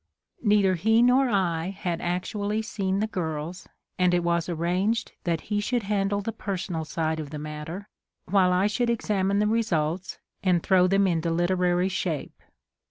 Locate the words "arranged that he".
4.49-5.59